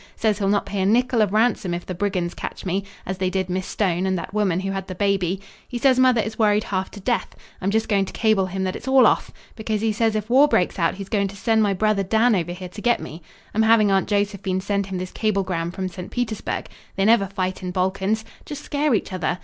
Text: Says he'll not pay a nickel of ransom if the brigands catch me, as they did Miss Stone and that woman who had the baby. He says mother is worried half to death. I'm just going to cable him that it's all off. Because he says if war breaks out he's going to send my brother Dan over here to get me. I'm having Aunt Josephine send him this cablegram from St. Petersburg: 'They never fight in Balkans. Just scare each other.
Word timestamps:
Says 0.15 0.39
he'll 0.39 0.49
not 0.49 0.65
pay 0.65 0.81
a 0.81 0.85
nickel 0.87 1.21
of 1.21 1.31
ransom 1.31 1.75
if 1.75 1.85
the 1.85 1.93
brigands 1.93 2.33
catch 2.33 2.65
me, 2.65 2.83
as 3.05 3.19
they 3.19 3.29
did 3.29 3.51
Miss 3.51 3.67
Stone 3.67 4.07
and 4.07 4.17
that 4.17 4.33
woman 4.33 4.61
who 4.61 4.71
had 4.71 4.87
the 4.87 4.95
baby. 4.95 5.39
He 5.67 5.77
says 5.77 5.99
mother 5.99 6.19
is 6.21 6.39
worried 6.39 6.63
half 6.63 6.89
to 6.89 6.99
death. 6.99 7.35
I'm 7.61 7.69
just 7.69 7.87
going 7.87 8.05
to 8.05 8.11
cable 8.11 8.47
him 8.47 8.63
that 8.63 8.75
it's 8.75 8.87
all 8.87 9.05
off. 9.05 9.29
Because 9.55 9.81
he 9.81 9.91
says 9.93 10.15
if 10.15 10.27
war 10.27 10.47
breaks 10.47 10.79
out 10.79 10.95
he's 10.95 11.07
going 11.07 11.27
to 11.27 11.35
send 11.37 11.61
my 11.61 11.75
brother 11.75 12.01
Dan 12.01 12.33
over 12.35 12.51
here 12.51 12.69
to 12.69 12.81
get 12.81 12.99
me. 12.99 13.21
I'm 13.53 13.61
having 13.61 13.91
Aunt 13.91 14.09
Josephine 14.09 14.59
send 14.61 14.87
him 14.87 14.97
this 14.97 15.11
cablegram 15.11 15.69
from 15.69 15.87
St. 15.87 16.09
Petersburg: 16.09 16.67
'They 16.95 17.05
never 17.05 17.27
fight 17.27 17.61
in 17.61 17.69
Balkans. 17.69 18.25
Just 18.43 18.63
scare 18.63 18.95
each 18.95 19.13
other. 19.13 19.37